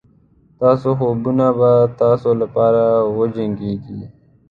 ستاسو 0.55 0.89
خوبونه 0.99 1.45
به 1.59 1.71
ستاسو 1.93 2.29
لپاره 2.41 2.83
وجنګېږي. 3.17 4.01